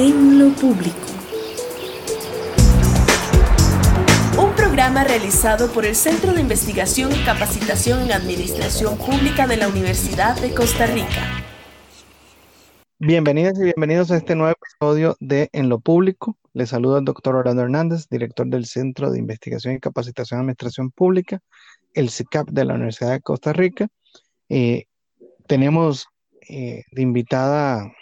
En 0.00 0.38
lo 0.38 0.50
público. 0.50 0.96
Un 4.40 4.54
programa 4.54 5.02
realizado 5.02 5.72
por 5.72 5.84
el 5.84 5.96
Centro 5.96 6.32
de 6.32 6.40
Investigación 6.40 7.10
y 7.10 7.24
Capacitación 7.24 8.02
en 8.02 8.12
Administración 8.12 8.96
Pública 8.96 9.48
de 9.48 9.56
la 9.56 9.66
Universidad 9.66 10.40
de 10.40 10.54
Costa 10.54 10.86
Rica. 10.86 11.42
Bienvenidas 13.00 13.58
y 13.58 13.64
bienvenidos 13.64 14.12
a 14.12 14.18
este 14.18 14.36
nuevo 14.36 14.52
episodio 14.52 15.16
de 15.18 15.48
En 15.52 15.68
lo 15.68 15.80
Público. 15.80 16.36
Les 16.52 16.68
saluda 16.68 17.00
el 17.00 17.04
doctor 17.04 17.34
Orlando 17.34 17.62
Hernández, 17.62 18.06
director 18.08 18.46
del 18.46 18.66
Centro 18.66 19.10
de 19.10 19.18
Investigación 19.18 19.74
y 19.74 19.80
Capacitación 19.80 20.38
en 20.38 20.42
Administración 20.42 20.92
Pública, 20.92 21.40
el 21.94 22.10
CICAP 22.10 22.50
de 22.50 22.64
la 22.64 22.74
Universidad 22.74 23.10
de 23.10 23.20
Costa 23.20 23.52
Rica. 23.52 23.88
Eh, 24.48 24.84
tenemos 25.48 26.06
eh, 26.48 26.84
de 26.92 27.02
invitada 27.02 27.92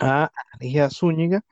a 0.00 0.30
Alicia 0.52 0.90
Zúñiga, 0.90 1.42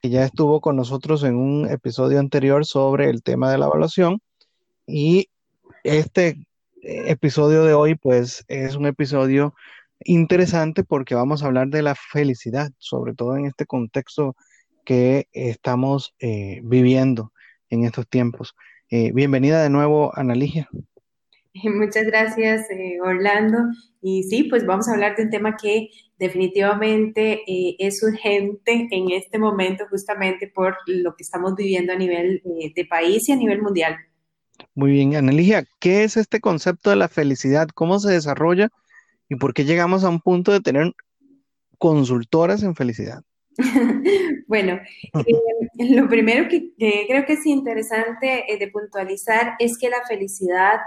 que 0.00 0.10
ya 0.10 0.24
estuvo 0.24 0.60
con 0.60 0.76
nosotros 0.76 1.22
en 1.24 1.36
un 1.36 1.70
episodio 1.70 2.18
anterior 2.18 2.66
sobre 2.66 3.10
el 3.10 3.22
tema 3.22 3.50
de 3.50 3.58
la 3.58 3.66
evaluación. 3.66 4.20
Y 4.86 5.28
este 5.84 6.46
eh, 6.82 7.04
episodio 7.06 7.64
de 7.64 7.74
hoy, 7.74 7.94
pues, 7.94 8.44
es 8.48 8.76
un 8.76 8.86
episodio 8.86 9.54
interesante 10.04 10.82
porque 10.82 11.14
vamos 11.14 11.42
a 11.42 11.46
hablar 11.46 11.68
de 11.68 11.82
la 11.82 11.94
felicidad, 11.94 12.72
sobre 12.78 13.14
todo 13.14 13.36
en 13.36 13.46
este 13.46 13.66
contexto 13.66 14.36
que 14.84 15.28
estamos 15.32 16.14
eh, 16.18 16.60
viviendo 16.64 17.32
en 17.70 17.84
estos 17.84 18.08
tiempos. 18.08 18.54
bienvenida 18.90 19.62
de 19.62 19.70
nuevo, 19.70 20.12
Analigia. 20.18 20.68
Muchas 21.64 22.04
gracias, 22.04 22.66
Orlando. 23.02 23.58
Y 24.00 24.24
sí, 24.24 24.44
pues 24.44 24.66
vamos 24.66 24.88
a 24.88 24.92
hablar 24.92 25.16
de 25.16 25.24
un 25.24 25.30
tema 25.30 25.56
que 25.56 25.88
definitivamente 26.18 27.42
eh, 27.46 27.76
es 27.78 28.02
urgente 28.02 28.88
en 28.90 29.10
este 29.10 29.38
momento 29.38 29.84
justamente 29.90 30.46
por 30.46 30.76
lo 30.86 31.14
que 31.16 31.24
estamos 31.24 31.54
viviendo 31.56 31.92
a 31.92 31.96
nivel 31.96 32.42
eh, 32.44 32.72
de 32.74 32.84
país 32.84 33.28
y 33.28 33.32
a 33.32 33.36
nivel 33.36 33.60
mundial. 33.60 33.96
Muy 34.74 34.92
bien, 34.92 35.16
Aneligia, 35.16 35.64
¿qué 35.80 36.04
es 36.04 36.16
este 36.16 36.40
concepto 36.40 36.90
de 36.90 36.96
la 36.96 37.08
felicidad? 37.08 37.68
¿Cómo 37.74 37.98
se 37.98 38.12
desarrolla 38.12 38.70
y 39.28 39.36
por 39.36 39.52
qué 39.52 39.64
llegamos 39.64 40.04
a 40.04 40.08
un 40.08 40.20
punto 40.20 40.52
de 40.52 40.60
tener 40.60 40.92
consultoras 41.78 42.62
en 42.62 42.76
felicidad? 42.76 43.22
bueno, 44.46 44.80
eh, 45.26 45.90
lo 45.90 46.08
primero 46.08 46.48
que, 46.48 46.72
creo 46.76 47.26
que 47.26 47.34
es 47.34 47.46
interesante 47.46 48.44
de 48.58 48.68
puntualizar 48.68 49.54
es 49.58 49.76
que 49.78 49.90
la 49.90 50.04
felicidad 50.08 50.80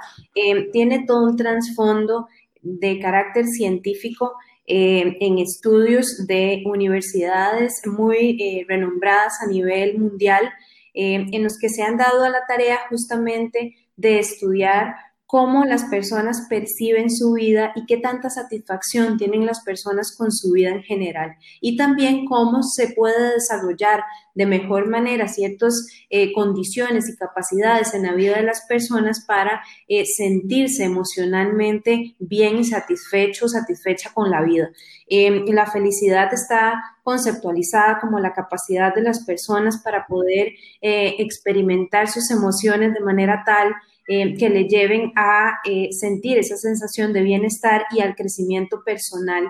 tiene 0.71 1.05
todo 1.05 1.25
un 1.25 1.35
trasfondo 1.35 2.27
de 2.61 2.99
carácter 2.99 3.45
científico 3.45 4.33
eh, 4.67 5.17
en 5.19 5.37
estudios 5.37 6.25
de 6.25 6.63
universidades 6.65 7.81
muy 7.85 8.35
eh, 8.41 8.65
renombradas 8.67 9.39
a 9.43 9.47
nivel 9.47 9.99
mundial, 9.99 10.51
eh, 10.95 11.23
en 11.31 11.43
los 11.43 11.59
que 11.59 11.69
se 11.69 11.83
han 11.83 11.97
dado 11.97 12.23
a 12.23 12.29
la 12.29 12.47
tarea 12.47 12.79
justamente 12.89 13.75
de 13.95 14.17
estudiar 14.17 14.95
cómo 15.35 15.65
las 15.65 15.83
personas 15.83 16.47
perciben 16.47 17.09
su 17.09 17.33
vida 17.33 17.73
y 17.75 17.85
qué 17.85 17.97
tanta 17.97 18.29
satisfacción 18.29 19.17
tienen 19.17 19.45
las 19.45 19.65
personas 19.65 20.15
con 20.17 20.31
su 20.31 20.53
vida 20.53 20.69
en 20.69 20.81
general. 20.81 21.35
Y 21.59 21.75
también 21.75 22.25
cómo 22.25 22.63
se 22.63 22.93
puede 22.93 23.33
desarrollar 23.33 24.01
de 24.33 24.45
mejor 24.45 24.87
manera 24.87 25.27
ciertas 25.27 25.87
eh, 26.09 26.31
condiciones 26.31 27.09
y 27.09 27.17
capacidades 27.17 27.93
en 27.93 28.03
la 28.03 28.13
vida 28.13 28.37
de 28.37 28.43
las 28.43 28.65
personas 28.65 29.25
para 29.25 29.61
eh, 29.89 30.05
sentirse 30.05 30.85
emocionalmente 30.85 32.15
bien 32.17 32.59
y 32.59 32.63
satisfecho, 32.63 33.49
satisfecha 33.49 34.11
con 34.13 34.31
la 34.31 34.41
vida. 34.41 34.69
Em, 35.05 35.43
la 35.47 35.65
felicidad 35.65 36.33
está 36.33 36.81
conceptualizada 37.03 37.99
como 37.99 38.19
la 38.19 38.31
capacidad 38.31 38.95
de 38.95 39.01
las 39.01 39.25
personas 39.25 39.81
para 39.83 40.07
poder 40.07 40.53
eh, 40.81 41.15
experimentar 41.19 42.07
sus 42.07 42.31
emociones 42.31 42.93
de 42.93 43.01
manera 43.01 43.43
tal 43.45 43.75
eh, 44.07 44.35
que 44.37 44.49
le 44.49 44.67
lleven 44.67 45.11
a 45.15 45.61
eh, 45.65 45.91
sentir 45.91 46.37
esa 46.37 46.57
sensación 46.57 47.11
de 47.11 47.23
bienestar 47.23 47.85
y 47.89 48.01
al 48.01 48.15
crecimiento 48.15 48.83
personal. 48.85 49.47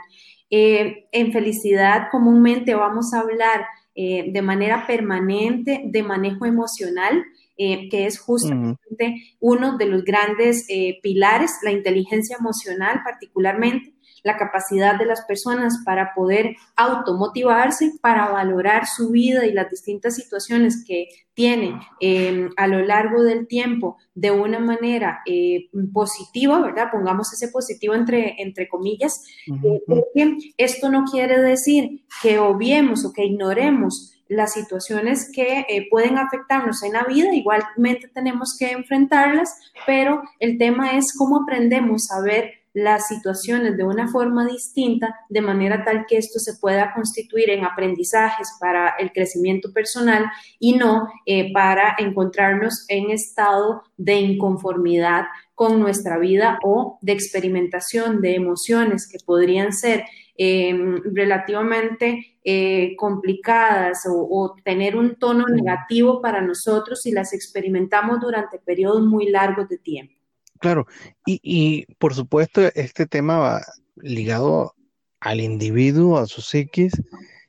Eh, 0.50 1.09
en 1.12 1.34
felicidad 1.34 2.07
comúnmente 2.09 2.74
vamos 2.74 3.13
a 3.13 3.19
hablar 3.19 3.66
de 3.97 4.41
manera 4.41 4.85
permanente 4.85 5.84
de 5.85 6.03
manejo 6.03 6.46
emocional, 6.46 7.24
que 7.56 8.06
es 8.06 8.19
justamente 8.19 9.16
uno 9.40 9.78
de 9.78 9.85
los 9.85 10.03
grandes 10.03 10.68
pilares, 11.02 11.59
la 11.63 11.72
inteligencia 11.72 12.35
emocional 12.38 13.00
particularmente, 13.06 13.94
la 14.25 14.38
capacidad 14.38 14.97
de 14.97 15.06
las 15.06 15.22
personas 15.22 15.84
para 15.86 16.13
poder 16.16 16.56
automotivarse, 16.75 17.94
para 18.02 18.28
valorar 18.28 18.88
su 18.88 19.12
vida 19.12 19.46
y 19.46 19.53
las 19.53 19.69
distintas 19.69 20.16
situaciones 20.16 20.84
que 20.86 21.08
tienen 21.36 21.80
em, 22.00 22.50
a 22.58 22.66
lo 22.66 22.84
largo 22.84 23.22
del 23.22 23.46
tiempo 23.46 23.97
de 24.16 24.31
una 24.31 24.58
manera 24.58 25.19
eh, 25.28 25.69
positiva, 25.94 26.59
¿verdad? 26.59 26.90
Pongamos 26.91 27.31
ese 27.34 27.50
positivo 27.50 27.94
entre, 27.94 28.41
entre 28.41 28.68
comillas, 28.68 29.24
eh, 29.47 29.81
porque 29.85 30.38
esto 30.58 30.90
no 30.90 31.03
quiere 31.03 31.40
decir 31.40 32.03
que 32.24 32.40
obviemos 32.40 33.06
o 33.06 33.14
que 33.14 33.25
ignoremos 33.25 34.14
las 34.28 34.53
situaciones 34.53 35.30
que 35.31 35.68
eh, 35.69 35.88
pueden 35.91 36.18
afectarnos 36.18 36.81
en 36.81 36.94
la 36.94 37.03
vida, 37.03 37.31
igualmente 37.31 38.08
tenemos 38.08 38.56
que 38.58 38.72
enfrentarlas, 38.72 39.56
pero 39.85 40.24
el 40.40 40.58
tema 40.58 40.97
es 40.97 41.14
cómo 41.16 41.44
aprendemos 41.44 42.09
a 42.12 42.22
ver 42.22 42.65
las 42.75 43.08
situaciones 43.08 43.78
de 43.78 43.86
una 43.86 44.09
forma 44.09 44.46
distinta, 44.46 45.16
de 45.30 45.41
manera 45.41 45.86
tal 45.86 46.06
que 46.06 46.18
esto 46.18 46.40
se 46.40 46.58
pueda 46.58 46.94
constituir 46.94 47.50
en 47.50 47.63
aprendizajes 47.63 48.50
para 48.59 48.90
el 49.00 49.13
crecimiento 49.13 49.72
personal 49.72 50.25
y 50.59 50.74
no 50.74 51.08
eh, 51.25 51.53
para 51.53 51.96
encontrarnos 51.97 52.85
en 52.90 53.12
estado 53.12 53.81
de 53.96 54.16
inconformidad 54.16 55.24
con 55.53 55.80
nuestra 55.80 56.18
vida 56.18 56.59
o 56.64 57.00
de 57.02 57.14
experimentación 57.14 58.22
de 58.22 58.35
emociones 58.35 59.08
que 59.09 59.19
podrían 59.25 59.72
ser 59.72 60.03
em, 60.35 61.02
relativamente 61.14 62.40
eh, 62.44 62.94
complicadas 62.97 64.06
o, 64.06 64.28
o, 64.30 64.56
tener 64.66 64.97
un 64.97 65.16
tono 65.16 65.46
negativo 65.47 66.22
para 66.22 66.41
nosotros 66.41 67.02
si 67.02 67.12
las 67.14 67.31
experimentamos 67.31 68.19
durante 68.19 68.59
periodos 68.59 69.02
muy 69.02 69.30
largos 69.30 69.69
de 69.69 69.78
tiempo. 69.78 70.25
Claro, 70.66 70.88
y, 71.28 71.86
por 72.00 72.16
supuesto 72.16 72.59
este 72.74 73.06
tema 73.06 73.38
va 73.38 73.62
ligado 73.98 74.74
al 75.20 75.40
individuo, 75.40 76.18
a 76.18 76.26
su 76.26 76.42
psiquis, 76.42 76.92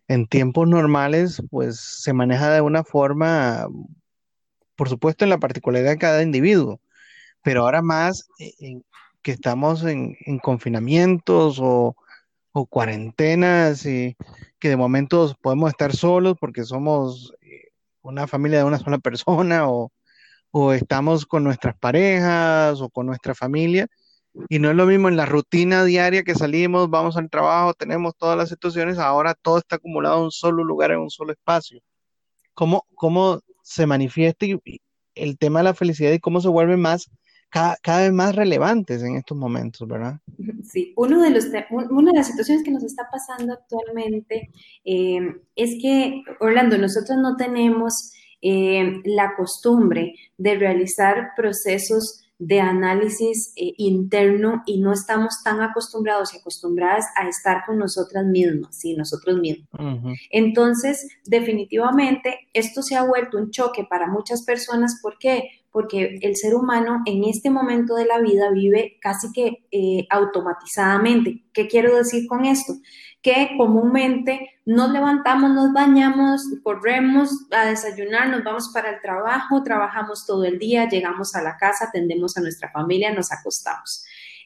en 0.06 0.26
tiempos 0.26 0.68
normales, 0.68 1.42
pues 1.48 1.80
se 1.80 2.12
maneja 2.12 2.50
de 2.50 2.60
una 2.60 2.84
forma, 2.84 3.68
por 4.76 4.90
supuesto, 4.90 5.24
en 5.24 5.30
la 5.30 5.38
particularidad 5.38 5.92
de 5.92 5.98
cada 5.98 6.22
individuo, 6.22 6.78
pero 7.40 7.62
ahora 7.62 7.80
más 7.80 8.28
eh, 8.38 8.82
que 9.22 9.32
estamos 9.32 9.82
en, 9.84 10.14
confinamientos 10.42 11.58
o, 11.58 11.96
o, 12.52 12.66
cuarentenas 12.66 13.86
y 13.86 14.14
que 14.58 14.68
de 14.68 14.76
momentos 14.76 15.36
podemos 15.40 15.70
estar 15.70 15.96
solos 15.96 16.36
porque 16.38 16.64
somos 16.64 17.32
eh, 17.40 17.70
una 18.02 18.26
familia 18.26 18.58
de 18.58 18.64
una 18.64 18.78
sola 18.78 18.98
persona 18.98 19.70
o, 19.70 19.90
o 20.50 20.72
estamos 20.72 21.26
con 21.26 21.44
nuestras 21.44 21.76
parejas 21.76 22.80
o 22.80 22.88
con 22.88 23.06
nuestra 23.06 23.34
familia. 23.34 23.86
Y 24.48 24.58
no 24.58 24.70
es 24.70 24.76
lo 24.76 24.86
mismo 24.86 25.08
en 25.08 25.16
la 25.16 25.26
rutina 25.26 25.84
diaria 25.84 26.22
que 26.22 26.34
salimos, 26.34 26.90
vamos 26.90 27.16
al 27.16 27.30
trabajo, 27.30 27.72
tenemos 27.74 28.14
todas 28.16 28.36
las 28.36 28.50
situaciones, 28.50 28.98
ahora 28.98 29.34
todo 29.34 29.58
está 29.58 29.76
acumulado 29.76 30.18
en 30.18 30.24
un 30.24 30.30
solo 30.30 30.62
lugar, 30.62 30.90
en 30.90 30.98
un 30.98 31.10
solo 31.10 31.32
espacio. 31.32 31.80
¿Cómo, 32.52 32.86
cómo 32.94 33.40
se 33.62 33.86
manifiesta 33.86 34.46
el 35.14 35.38
tema 35.38 35.60
de 35.60 35.64
la 35.64 35.74
felicidad 35.74 36.12
y 36.12 36.20
cómo 36.20 36.40
se 36.40 36.48
vuelve 36.48 36.76
más, 36.76 37.10
cada, 37.50 38.02
vez 38.02 38.12
más 38.12 38.34
relevantes 38.34 39.02
en 39.02 39.16
estos 39.16 39.36
momentos, 39.36 39.88
¿verdad? 39.88 40.20
Sí, 40.64 40.92
uno 40.96 41.22
de 41.22 41.30
los, 41.30 41.46
una 41.90 42.12
de 42.12 42.18
las 42.18 42.26
situaciones 42.26 42.62
que 42.62 42.70
nos 42.70 42.84
está 42.84 43.08
pasando 43.10 43.54
actualmente 43.54 44.50
eh, 44.84 45.20
es 45.54 45.78
que, 45.80 46.22
Orlando, 46.40 46.76
nosotros 46.76 47.18
no 47.18 47.36
tenemos 47.36 48.12
eh, 48.48 49.02
la 49.04 49.34
costumbre 49.34 50.14
de 50.38 50.54
realizar 50.54 51.30
procesos 51.34 52.22
de 52.38 52.60
análisis 52.60 53.52
eh, 53.56 53.72
interno 53.78 54.62
y 54.66 54.80
no 54.80 54.92
estamos 54.92 55.42
tan 55.42 55.60
acostumbrados 55.60 56.32
y 56.32 56.38
acostumbradas 56.38 57.06
a 57.16 57.28
estar 57.28 57.64
con 57.66 57.78
nosotras 57.78 58.24
mismas, 58.24 58.78
sí, 58.78 58.94
nosotros 58.94 59.40
mismos. 59.40 59.68
Entonces, 60.30 61.08
definitivamente, 61.24 62.48
esto 62.52 62.82
se 62.82 62.94
ha 62.94 63.04
vuelto 63.04 63.36
un 63.36 63.50
choque 63.50 63.84
para 63.84 64.06
muchas 64.06 64.44
personas. 64.44 65.00
¿Por 65.02 65.18
qué? 65.18 65.50
Porque 65.72 66.20
el 66.22 66.36
ser 66.36 66.54
humano 66.54 67.02
en 67.04 67.24
este 67.24 67.50
momento 67.50 67.96
de 67.96 68.06
la 68.06 68.20
vida 68.20 68.52
vive 68.52 68.96
casi 69.00 69.32
que 69.32 69.64
eh, 69.72 70.06
automatizadamente. 70.08 71.42
¿Qué 71.52 71.66
quiero 71.66 71.96
decir 71.96 72.28
con 72.28 72.44
esto? 72.44 72.74
Que 73.26 73.56
comúnmente 73.56 74.50
nos 74.64 74.88
levantamos, 74.92 75.50
nos 75.50 75.72
bañamos, 75.72 76.42
corremos 76.62 77.48
a 77.50 77.66
desayunar, 77.66 78.28
nos 78.28 78.44
vamos 78.44 78.70
para 78.72 78.90
el 78.90 79.00
trabajo, 79.02 79.64
trabajamos 79.64 80.24
todo 80.24 80.44
el 80.44 80.60
día, 80.60 80.88
llegamos 80.88 81.34
a 81.34 81.42
la 81.42 81.56
casa, 81.56 81.86
atendemos 81.86 82.36
a 82.36 82.40
nuestra 82.40 82.70
familia, 82.70 83.12
nos 83.12 83.32
acostamos. 83.32 84.04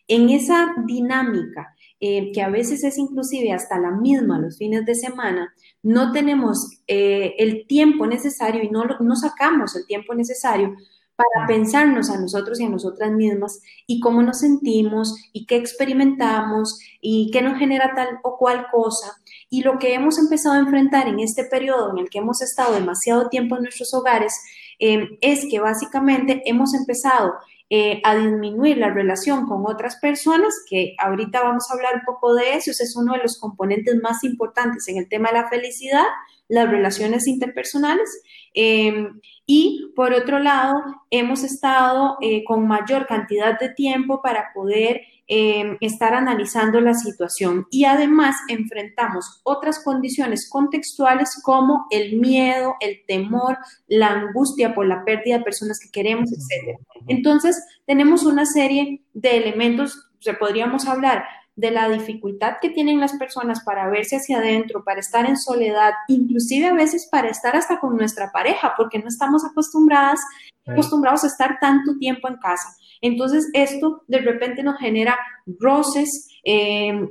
En 0.09 0.31
esa 0.31 0.75
dinámica, 0.87 1.75
eh, 2.01 2.33
que 2.33 2.41
a 2.41 2.49
veces 2.49 2.83
es 2.83 2.97
inclusive 2.97 3.53
hasta 3.53 3.79
la 3.79 3.91
misma 3.91 4.39
los 4.39 4.57
fines 4.57 4.87
de 4.87 4.95
semana, 4.95 5.53
no 5.83 6.11
tenemos 6.11 6.81
eh, 6.87 7.35
el 7.37 7.67
tiempo 7.67 8.07
necesario 8.07 8.63
y 8.63 8.71
no, 8.71 8.85
no 8.99 9.15
sacamos 9.15 9.77
el 9.77 9.85
tiempo 9.85 10.15
necesario 10.15 10.75
para 11.21 11.47
pensarnos 11.47 12.09
a 12.09 12.19
nosotros 12.19 12.59
y 12.61 12.65
a 12.65 12.69
nosotras 12.69 13.11
mismas 13.13 13.61
y 13.87 14.01
cómo 14.01 14.23
nos 14.23 14.39
sentimos 14.39 15.15
y 15.33 15.45
qué 15.45 15.57
experimentamos 15.57 16.79
y 17.01 17.31
qué 17.31 17.43
nos 17.43 17.59
genera 17.59 17.93
tal 17.95 18.09
o 18.23 18.39
cual 18.39 18.67
cosa. 18.73 19.21
Y 19.51 19.63
lo 19.63 19.79
que 19.79 19.95
hemos 19.95 20.19
empezado 20.19 20.55
a 20.55 20.61
enfrentar 20.61 21.09
en 21.09 21.21
este 21.21 21.45
periodo 21.45 21.91
en 21.91 21.99
el 21.99 22.11
que 22.11 22.19
hemos 22.19 22.41
estado 22.41 22.75
demasiado 22.75 23.29
tiempo 23.29 23.57
en 23.57 23.65
nuestros 23.65 23.93
hogares 23.93 24.33
eh, 24.81 25.19
es 25.21 25.47
que 25.51 25.61
básicamente 25.61 26.43
hemos 26.47 26.75
empezado 26.75 27.35
eh, 27.73 28.01
a 28.03 28.17
disminuir 28.17 28.79
la 28.79 28.91
relación 28.91 29.47
con 29.47 29.63
otras 29.65 29.95
personas, 30.01 30.53
que 30.69 30.97
ahorita 30.99 31.41
vamos 31.41 31.71
a 31.71 31.75
hablar 31.75 31.95
un 31.95 32.05
poco 32.05 32.35
de 32.35 32.55
eso, 32.55 32.73
ese 32.73 32.83
es 32.83 32.97
uno 32.97 33.13
de 33.13 33.21
los 33.23 33.39
componentes 33.39 33.95
más 34.03 34.25
importantes 34.25 34.89
en 34.89 34.97
el 34.97 35.09
tema 35.09 35.29
de 35.29 35.35
la 35.37 35.49
felicidad, 35.49 36.07
las 36.49 36.69
relaciones 36.69 37.29
interpersonales. 37.29 38.23
Em, 38.55 39.21
y 39.47 39.93
por 39.95 40.13
otro 40.13 40.41
lado, 40.41 40.83
hemos 41.11 41.45
estado 41.45 42.17
eh, 42.21 42.43
con 42.43 42.67
mayor 42.67 43.07
cantidad 43.07 43.57
de 43.57 43.69
tiempo 43.69 44.21
para 44.21 44.53
poder 44.53 45.03
em, 45.33 45.77
estar 45.81 46.13
analizando 46.13 46.81
la 46.81 46.93
situación 46.93 47.65
y 47.71 47.85
además 47.85 48.35
enfrentamos 48.49 49.41
otras 49.45 49.85
condiciones 49.85 50.51
contextuales 50.51 51.41
como 51.45 51.87
el 51.91 52.19
miedo, 52.19 52.75
el 52.81 52.99
temor, 53.07 53.57
la 53.87 54.09
angustia 54.09 54.75
por 54.75 54.87
la 54.87 55.05
pérdida 55.05 55.39
de 55.39 55.45
personas 55.45 55.79
que 55.79 55.91
queremos, 55.93 56.33
etc. 56.33 56.77
Entonces, 57.07 57.63
tenemos 57.87 58.25
una 58.25 58.45
serie 58.45 59.05
de 59.15 59.37
elementos, 59.37 60.11
se 60.19 60.35
podríamos 60.35 60.89
hablar 60.89 61.25
de 61.57 61.71
la 61.71 61.89
dificultad 61.89 62.57
que 62.61 62.71
tienen 62.71 63.01
las 63.01 63.15
personas 63.15 63.63
para 63.65 63.89
verse 63.89 64.17
hacia 64.17 64.39
adentro, 64.39 64.85
para 64.85 65.01
estar 65.01 65.27
en 65.27 65.37
soledad, 65.37 65.93
inclusive 66.09 66.69
a 66.69 66.75
veces 66.75 67.09
para 67.11 67.29
estar 67.29 67.57
hasta 67.57 67.81
con 67.81 67.97
nuestra 67.97 68.31
pareja, 68.33 68.75
porque 68.77 68.99
no 68.99 69.09
estamos 69.09 69.45
acostumbradas, 69.45 70.21
acostumbrados 70.67 71.25
a 71.25 71.27
estar 71.27 71.59
tanto 71.61 71.99
tiempo 71.99 72.29
en 72.29 72.37
casa. 72.37 72.77
Entonces, 73.01 73.51
esto 73.53 74.03
de 74.09 74.19
repente 74.19 74.63
nos 74.63 74.79
genera 74.79 75.19
roces, 75.59 76.29
eh, 76.45 77.09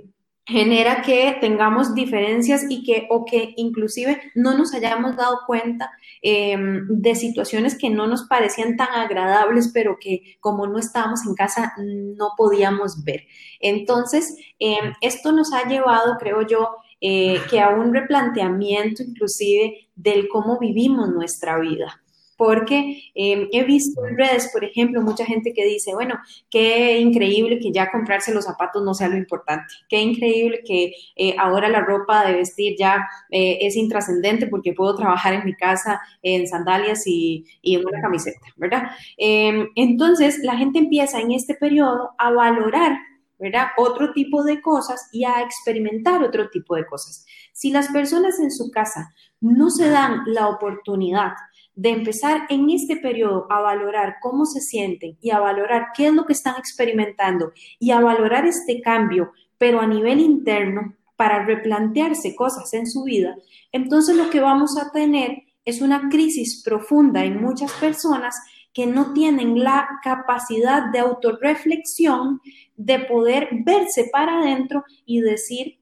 genera 0.49 1.03
que 1.03 1.37
tengamos 1.39 1.93
diferencias 1.93 2.65
y 2.69 2.83
que, 2.83 3.07
o 3.11 3.23
que 3.23 3.53
inclusive 3.55 4.19
no 4.33 4.57
nos 4.57 4.73
hayamos 4.73 5.15
dado 5.15 5.41
cuenta 5.45 5.91
em, 6.23 6.87
de 6.89 7.13
situaciones 7.13 7.77
que 7.77 7.91
no 7.91 8.07
nos 8.07 8.23
parecían 8.23 8.75
tan 8.75 8.89
agradables, 8.89 9.69
pero 9.71 9.97
que 9.99 10.37
como 10.39 10.65
no 10.65 10.79
estábamos 10.79 11.23
en 11.27 11.35
casa 11.35 11.73
no 11.77 12.29
podíamos 12.35 13.03
ver. 13.03 13.27
Entonces, 13.59 14.35
em, 14.57 14.93
esto 15.01 15.31
nos 15.31 15.53
ha 15.53 15.67
llevado, 15.67 16.17
creo 16.17 16.41
yo, 16.41 16.77
eh, 16.99 17.39
que 17.49 17.61
a 17.61 17.69
un 17.69 17.93
replanteamiento 17.93 19.03
inclusive 19.03 19.87
del 19.95 20.27
cómo 20.27 20.57
vivimos 20.57 21.09
nuestra 21.09 21.59
vida 21.59 22.01
porque 22.39 23.11
em, 23.15 23.49
he 23.51 23.65
visto 23.65 24.05
en 24.05 24.17
redes, 24.17 24.49
por 24.53 24.63
ejemplo, 24.63 25.01
mucha 25.01 25.25
gente 25.25 25.51
que 25.51 25.65
dice, 25.65 25.93
bueno, 25.93 26.17
qué 26.49 26.97
increíble 26.97 27.59
que 27.59 27.73
ya 27.73 27.91
comprarse 27.91 28.33
los 28.33 28.45
zapatos 28.45 28.81
no 28.81 28.93
sea 28.93 29.09
lo 29.09 29.17
importante, 29.17 29.65
qué 29.89 29.99
increíble 29.99 30.61
que 30.65 30.93
eh, 31.17 31.35
ahora 31.37 31.67
la 31.67 31.81
ropa 31.81 32.25
de 32.25 32.37
vestir 32.37 32.77
ya 32.79 33.05
eh, 33.29 33.57
es 33.59 33.75
intrascendente 33.75 34.47
porque 34.47 34.71
puedo 34.71 34.95
trabajar 34.95 35.33
en 35.33 35.43
mi 35.43 35.53
casa 35.53 35.99
en 36.21 36.47
sandalias 36.47 37.05
y, 37.05 37.43
y 37.61 37.75
en 37.75 37.85
una 37.85 37.99
camiseta, 37.99 38.47
¿verdad? 38.55 38.83
Em, 39.17 39.67
entonces, 39.75 40.39
la 40.41 40.55
gente 40.55 40.79
empieza 40.79 41.19
en 41.19 41.33
este 41.33 41.55
periodo 41.55 42.11
a 42.17 42.31
valorar 42.31 42.99
¿verdad? 43.39 43.67
Otro 43.77 44.11
tipo 44.11 44.43
de 44.43 44.61
cosas 44.61 45.07
y 45.13 45.23
a 45.23 45.41
experimentar 45.41 46.21
otro 46.21 46.49
tipo 46.49 46.75
de 46.75 46.85
cosas. 46.85 47.25
Si 47.53 47.71
las 47.71 47.87
personas 47.87 48.37
en 48.37 48.51
su 48.51 48.69
casa 48.69 49.13
no 49.39 49.69
se 49.69 49.89
dan 49.89 50.23
la 50.25 50.49
oportunidad 50.49 51.31
de 51.75 51.89
empezar 51.89 52.41
en 52.49 52.69
este 52.69 52.97
periodo 52.97 53.47
a 53.49 53.61
valorar 53.61 54.15
cómo 54.21 54.45
se 54.45 54.59
sienten 54.59 55.17
y 55.21 55.31
a 55.31 55.39
valorar 55.39 55.87
qué 55.95 56.07
es 56.07 56.13
lo 56.13 56.25
que 56.25 56.33
están 56.33 56.55
experimentando 56.57 57.51
y 57.79 57.91
a 57.91 58.01
valorar 58.01 58.45
este 58.45 58.81
cambio, 58.81 59.31
pero 59.57 59.79
a 59.79 59.87
nivel 59.87 60.19
interno, 60.19 60.95
para 61.15 61.45
replantearse 61.45 62.35
cosas 62.35 62.73
en 62.73 62.87
su 62.87 63.03
vida, 63.03 63.35
entonces 63.71 64.15
lo 64.15 64.29
que 64.29 64.39
vamos 64.39 64.77
a 64.77 64.91
tener 64.91 65.43
es 65.65 65.81
una 65.81 66.09
crisis 66.09 66.63
profunda 66.63 67.23
en 67.25 67.41
muchas 67.41 67.71
personas 67.73 68.35
que 68.73 68.85
no 68.85 69.13
tienen 69.13 69.61
la 69.63 69.87
capacidad 70.03 70.91
de 70.91 70.99
autorreflexión, 70.99 72.41
de 72.77 72.99
poder 72.99 73.49
verse 73.65 74.09
para 74.11 74.39
adentro 74.39 74.83
y 75.05 75.21
decir, 75.21 75.78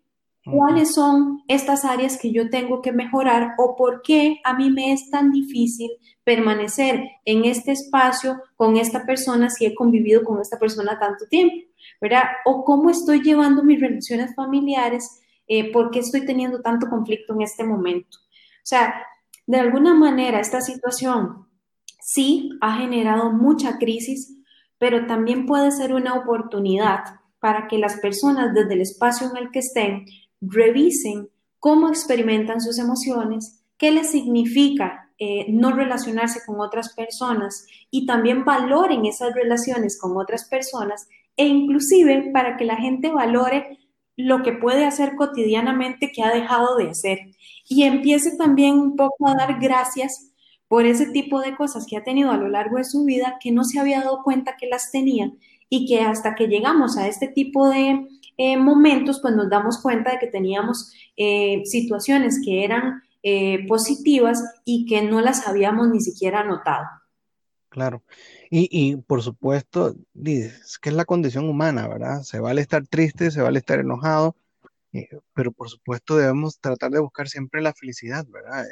cuáles 0.51 0.93
son 0.93 1.43
estas 1.47 1.85
áreas 1.85 2.17
que 2.17 2.31
yo 2.31 2.49
tengo 2.49 2.81
que 2.81 2.91
mejorar 2.91 3.53
o 3.57 3.75
por 3.75 4.01
qué 4.01 4.39
a 4.43 4.53
mí 4.53 4.69
me 4.69 4.93
es 4.93 5.09
tan 5.09 5.31
difícil 5.31 5.91
permanecer 6.23 7.03
en 7.25 7.45
este 7.45 7.71
espacio 7.71 8.41
con 8.55 8.77
esta 8.77 9.05
persona 9.05 9.49
si 9.49 9.65
he 9.65 9.75
convivido 9.75 10.23
con 10.23 10.41
esta 10.41 10.59
persona 10.59 10.99
tanto 10.99 11.25
tiempo, 11.27 11.55
¿verdad? 12.01 12.23
O 12.45 12.65
cómo 12.65 12.89
estoy 12.89 13.21
llevando 13.21 13.63
mis 13.63 13.79
relaciones 13.79 14.35
familiares, 14.35 15.21
eh, 15.47 15.71
por 15.71 15.91
qué 15.91 15.99
estoy 15.99 16.25
teniendo 16.25 16.61
tanto 16.61 16.89
conflicto 16.89 17.33
en 17.33 17.41
este 17.41 17.63
momento. 17.63 18.17
O 18.17 18.65
sea, 18.65 18.93
de 19.45 19.57
alguna 19.57 19.93
manera 19.93 20.39
esta 20.41 20.59
situación 20.61 21.47
sí 22.01 22.49
ha 22.61 22.77
generado 22.77 23.31
mucha 23.31 23.77
crisis, 23.77 24.35
pero 24.77 25.07
también 25.07 25.45
puede 25.45 25.71
ser 25.71 25.93
una 25.93 26.15
oportunidad 26.15 27.03
para 27.39 27.67
que 27.67 27.77
las 27.77 27.97
personas 27.99 28.53
desde 28.53 28.73
el 28.73 28.81
espacio 28.81 29.29
en 29.29 29.37
el 29.37 29.51
que 29.51 29.59
estén 29.59 30.05
revisen 30.41 31.29
cómo 31.59 31.89
experimentan 31.89 32.61
sus 32.61 32.79
emociones, 32.79 33.63
qué 33.77 33.91
les 33.91 34.11
significa 34.11 35.11
eh, 35.19 35.47
no 35.49 35.71
relacionarse 35.71 36.41
con 36.45 36.59
otras 36.61 36.93
personas 36.93 37.65
y 37.89 38.05
también 38.05 38.45
valoren 38.45 39.05
esas 39.05 39.33
relaciones 39.33 39.99
con 39.99 40.15
otras 40.15 40.45
personas 40.45 41.07
e 41.35 41.47
inclusive 41.47 42.29
para 42.31 42.57
que 42.57 42.65
la 42.65 42.75
gente 42.75 43.09
valore 43.09 43.79
lo 44.15 44.43
que 44.43 44.51
puede 44.51 44.85
hacer 44.85 45.15
cotidianamente 45.15 46.11
que 46.11 46.23
ha 46.23 46.33
dejado 46.33 46.75
de 46.75 46.89
hacer. 46.89 47.19
Y 47.69 47.83
empiece 47.83 48.35
también 48.37 48.79
un 48.79 48.95
poco 48.95 49.27
a 49.27 49.35
dar 49.35 49.59
gracias 49.59 50.31
por 50.67 50.85
ese 50.85 51.07
tipo 51.11 51.39
de 51.39 51.55
cosas 51.55 51.85
que 51.87 51.97
ha 51.97 52.03
tenido 52.03 52.31
a 52.31 52.37
lo 52.37 52.49
largo 52.49 52.77
de 52.77 52.83
su 52.83 53.05
vida 53.05 53.37
que 53.39 53.51
no 53.51 53.63
se 53.63 53.79
había 53.79 54.01
dado 54.01 54.21
cuenta 54.23 54.57
que 54.59 54.67
las 54.67 54.91
tenía 54.91 55.31
y 55.69 55.87
que 55.87 56.01
hasta 56.01 56.35
que 56.35 56.47
llegamos 56.47 56.97
a 56.97 57.07
este 57.07 57.27
tipo 57.27 57.69
de 57.69 58.07
eh, 58.37 58.57
momentos, 58.57 59.19
pues 59.21 59.35
nos 59.35 59.49
damos 59.49 59.81
cuenta 59.81 60.11
de 60.11 60.19
que 60.19 60.27
teníamos 60.27 60.93
eh, 61.15 61.63
situaciones 61.65 62.39
que 62.43 62.63
eran 62.63 63.01
eh, 63.23 63.65
positivas 63.67 64.43
y 64.63 64.85
que 64.85 65.01
no 65.01 65.21
las 65.21 65.47
habíamos 65.47 65.89
ni 65.89 65.99
siquiera 66.01 66.43
notado. 66.43 66.85
Claro. 67.69 68.03
Y, 68.49 68.69
y 68.71 68.95
por 68.95 69.21
supuesto, 69.21 69.95
es 70.23 70.77
que 70.79 70.89
es 70.89 70.95
la 70.95 71.05
condición 71.05 71.49
humana, 71.49 71.87
¿verdad? 71.87 72.21
Se 72.21 72.39
vale 72.39 72.61
estar 72.61 72.85
triste, 72.87 73.31
se 73.31 73.41
vale 73.41 73.59
estar 73.59 73.79
enojado, 73.79 74.35
pero 75.33 75.51
por 75.51 75.69
supuesto 75.69 76.15
debemos 76.15 76.59
tratar 76.59 76.91
de 76.91 76.99
buscar 76.99 77.27
siempre 77.27 77.61
la 77.61 77.73
felicidad, 77.73 78.25
¿verdad? 78.27 78.65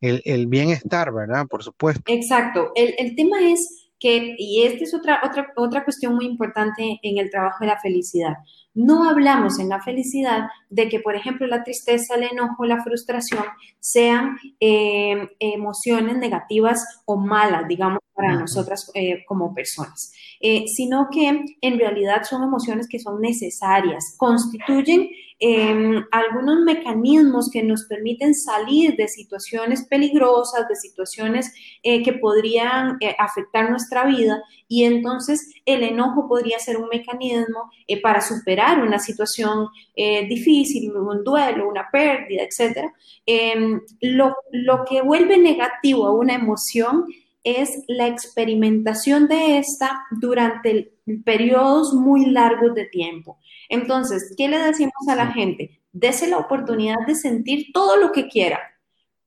El, 0.00 0.22
el, 0.24 0.46
bienestar, 0.46 1.12
¿verdad? 1.12 1.46
Por 1.46 1.62
supuesto. 1.62 2.02
Exacto. 2.06 2.72
El, 2.74 2.94
el 2.98 3.16
tema 3.16 3.50
es 3.50 3.90
que, 3.98 4.34
y 4.38 4.62
esta 4.64 4.84
es 4.84 4.94
otra, 4.94 5.20
otra, 5.24 5.52
otra 5.56 5.84
cuestión 5.84 6.14
muy 6.14 6.26
importante 6.26 6.98
en 7.02 7.18
el 7.18 7.30
trabajo 7.30 7.58
de 7.60 7.68
la 7.68 7.80
felicidad. 7.80 8.34
No 8.76 9.08
hablamos 9.08 9.58
en 9.58 9.70
la 9.70 9.80
felicidad 9.80 10.48
de 10.68 10.90
que, 10.90 11.00
por 11.00 11.16
ejemplo, 11.16 11.46
la 11.46 11.64
tristeza, 11.64 12.14
el 12.14 12.24
enojo, 12.24 12.66
la 12.66 12.84
frustración 12.84 13.42
sean 13.80 14.36
eh, 14.60 15.30
emociones 15.40 16.18
negativas 16.18 16.84
o 17.06 17.16
malas, 17.16 17.66
digamos, 17.68 18.00
para 18.12 18.34
nosotras 18.34 18.90
eh, 18.92 19.24
como 19.26 19.54
personas, 19.54 20.12
eh, 20.40 20.64
sino 20.68 21.08
que 21.10 21.42
en 21.62 21.78
realidad 21.78 22.24
son 22.24 22.42
emociones 22.42 22.86
que 22.86 22.98
son 22.98 23.18
necesarias, 23.22 24.14
constituyen 24.18 25.08
em, 25.38 26.04
algunos 26.12 26.60
mecanismos 26.60 27.48
que 27.50 27.62
nos 27.62 27.86
permiten 27.86 28.34
salir 28.34 28.94
de 28.96 29.08
situaciones 29.08 29.86
peligrosas, 29.86 30.68
de 30.68 30.76
situaciones 30.76 31.52
que 31.82 32.12
podrían 32.20 32.98
afectar 33.18 33.70
nuestra 33.70 34.06
vida 34.06 34.42
y 34.68 34.84
entonces 34.84 35.52
el 35.66 35.82
enojo 35.82 36.28
podría 36.28 36.58
ser 36.58 36.78
un 36.78 36.88
mecanismo 36.88 37.70
para 38.02 38.20
superar 38.22 38.80
una 38.82 38.98
situación 38.98 39.68
difícil, 39.94 40.96
un 40.96 41.22
duelo, 41.24 41.68
una 41.68 41.90
pérdida, 41.90 42.42
etc. 42.44 42.88
Em, 43.26 43.80
lo, 44.00 44.34
lo 44.52 44.84
que 44.84 45.02
vuelve 45.02 45.36
negativo 45.36 46.06
a 46.06 46.12
una 46.12 46.34
emoción 46.34 47.04
es 47.46 47.84
la 47.86 48.08
experimentación 48.08 49.28
de 49.28 49.58
esta 49.58 50.04
durante 50.10 50.92
periodos 51.24 51.94
muy 51.94 52.26
largos 52.26 52.74
de 52.74 52.86
tiempo. 52.86 53.38
Entonces, 53.68 54.34
¿qué 54.36 54.48
le 54.48 54.58
decimos 54.58 55.06
a 55.08 55.14
la 55.14 55.28
gente? 55.28 55.80
Dese 55.92 56.26
la 56.26 56.38
oportunidad 56.38 57.06
de 57.06 57.14
sentir 57.14 57.66
todo 57.72 57.98
lo 57.98 58.10
que 58.10 58.26
quiera, 58.26 58.58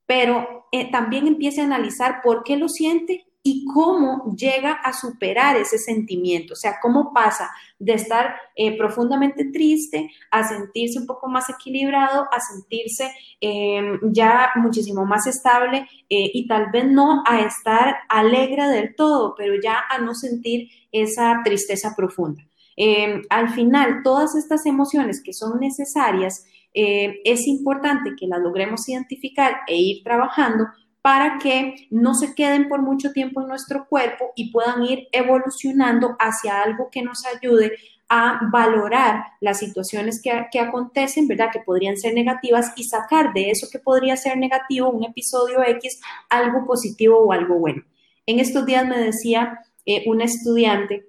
pero 0.06 0.68
eh, 0.74 0.92
también 0.92 1.28
empiece 1.28 1.62
a 1.62 1.64
analizar 1.64 2.20
por 2.22 2.44
qué 2.44 2.58
lo 2.58 2.68
siente 2.68 3.26
y 3.42 3.66
cómo 3.66 4.36
llega 4.36 4.74
a 4.74 4.92
superar 4.92 5.56
ese 5.56 5.78
sentimiento, 5.78 6.54
o 6.54 6.56
sea, 6.58 6.76
cómo 6.82 7.14
pasa 7.14 7.50
de 7.78 7.94
estar 7.94 8.36
eh, 8.56 8.78
profundamente 8.78 9.46
triste 9.52 10.12
a 10.30 10.46
sentirse 10.46 11.00
un 11.00 11.06
poco 11.06 11.30
más 11.30 11.50
equilibrado, 11.50 12.28
a 12.32 12.40
sentirse 12.42 13.12
em, 13.40 14.00
ya 14.12 14.52
muchísimo 14.56 15.06
más 15.06 15.26
estable 15.26 15.88
eh, 16.10 16.32
y 16.34 16.48
tal 16.48 16.70
vez 16.72 16.86
no 16.86 17.24
a 17.26 17.40
estar 17.42 17.96
alegre 18.10 18.68
del 18.68 18.94
todo, 18.96 19.36
pero 19.38 19.54
ya 19.62 19.84
a 19.90 20.00
no 20.00 20.14
sentir 20.14 20.70
esa 20.92 21.42
tristeza 21.44 21.94
profunda. 21.96 22.44
Em, 22.76 23.22
al 23.30 23.50
final, 23.50 24.02
todas 24.04 24.36
estas 24.36 24.66
emociones 24.66 25.22
que 25.24 25.34
son 25.34 25.60
necesarias, 25.60 26.46
eh, 26.74 27.20
es 27.24 27.48
importante 27.48 28.12
que 28.18 28.28
las 28.28 28.42
logremos 28.42 28.88
identificar 28.88 29.62
e 29.68 29.76
ir 29.76 30.04
trabajando 30.04 30.66
para 31.02 31.38
que 31.40 31.88
no 31.90 32.14
se 32.14 32.36
queden 32.36 32.68
por 32.68 32.82
mucho 32.82 33.12
tiempo 33.12 33.42
en 33.42 33.48
nuestro 33.48 33.88
cuerpo 33.88 34.32
y 34.36 34.52
puedan 34.52 34.84
ir 34.84 35.08
evolucionando 35.12 36.16
hacia 36.20 36.62
algo 36.62 36.90
que 36.92 37.02
nos 37.02 37.26
ayude 37.26 37.74
a 38.10 38.40
valorar 38.52 39.24
las 39.40 39.60
situaciones 39.60 40.22
que, 40.22 40.60
acontecen, 40.60 41.28
¿verdad? 41.28 41.52
Que 41.54 41.60
podrían 41.60 41.96
ser 41.96 42.16
negativas 42.16 42.74
y 42.76 42.84
sacar 42.84 43.34
de 43.34 43.52
eso 43.52 43.68
que 43.72 43.78
podría 43.78 44.18
ser 44.18 44.38
negativo, 44.38 44.90
un 44.90 45.04
episodio 45.04 45.64
X, 45.64 46.02
algo 46.30 46.66
positivo 46.66 47.20
o 47.20 47.32
algo 47.32 47.60
bueno. 47.60 47.84
En 48.26 48.40
estos 48.40 48.66
días 48.66 48.86
me 48.88 48.98
decía 49.00 49.60
eh, 49.86 50.04
una 50.08 50.26
estudiante 50.26 51.06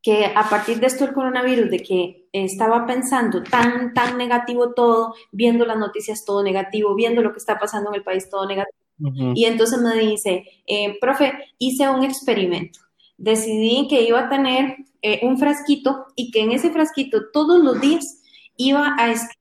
que 0.00 0.26
a 0.26 0.48
partir 0.48 0.78
de 0.78 0.86
esto 0.86 1.04
del 1.04 1.14
coronavirus, 1.14 1.70
de 1.70 1.80
que 1.80 2.28
estaba 2.32 2.86
pensando 2.86 3.42
tan, 3.42 3.92
tan 3.92 4.16
negativo 4.16 4.74
todo, 4.74 5.14
viendo 5.32 5.66
las 5.66 5.76
noticias 5.76 6.24
todo 6.24 6.44
negativo, 6.44 6.94
viendo 6.94 7.20
lo 7.20 7.32
que 7.32 7.38
está 7.38 7.58
pasando 7.58 7.90
en 7.90 7.96
el 7.96 8.04
país 8.04 8.30
todo 8.30 8.46
negativo, 8.46 8.87
y 9.34 9.44
entonces 9.44 9.80
me 9.80 9.94
dice, 9.96 10.44
eh, 10.66 10.98
profe, 11.00 11.32
hice 11.58 11.88
un 11.88 12.04
experimento. 12.04 12.80
Decidí 13.16 13.86
que 13.88 14.02
iba 14.02 14.20
a 14.20 14.28
tener 14.28 14.76
eh, 15.02 15.20
un 15.22 15.38
frasquito 15.38 16.06
y 16.16 16.30
que 16.30 16.42
en 16.42 16.52
ese 16.52 16.70
frasquito 16.70 17.30
todos 17.32 17.62
los 17.62 17.80
días 17.80 18.22
iba 18.56 18.94
a 18.98 19.10
escribir 19.10 19.38